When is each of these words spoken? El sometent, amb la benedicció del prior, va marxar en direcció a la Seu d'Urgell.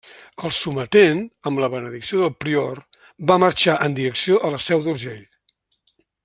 El 0.47 0.51
sometent, 0.59 1.19
amb 1.51 1.61
la 1.63 1.69
benedicció 1.73 2.21
del 2.23 2.33
prior, 2.45 2.81
va 3.33 3.37
marxar 3.45 3.77
en 3.89 3.99
direcció 4.03 4.41
a 4.49 4.53
la 4.57 4.63
Seu 4.71 4.83
d'Urgell. 4.89 5.25